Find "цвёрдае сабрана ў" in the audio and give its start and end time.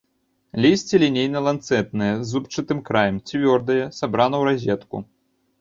3.29-4.53